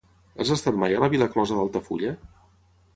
Has 0.43 0.53
estat 0.55 0.79
mai 0.85 0.97
a 0.97 1.03
la 1.05 1.11
vila 1.17 1.29
closa 1.37 1.61
d'Altafulla? 1.61 2.19